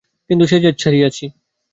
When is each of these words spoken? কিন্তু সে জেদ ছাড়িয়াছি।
কিন্তু 0.29 0.43
সে 0.47 0.57
জেদ 0.59 0.75
ছাড়িয়াছি। 0.77 1.25